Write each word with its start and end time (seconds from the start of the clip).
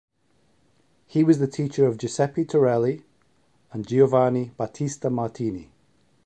He 1.05 1.23
was 1.23 1.37
the 1.37 1.45
teacher 1.45 1.85
of 1.85 1.99
Giuseppe 1.99 2.43
Torelli 2.43 3.05
and 3.71 3.85
Giovanni 3.87 4.49
Battista 4.57 5.11
Martini. 5.11 5.69